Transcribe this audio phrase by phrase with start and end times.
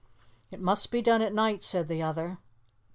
[0.49, 2.39] "It must be done at night," said the other.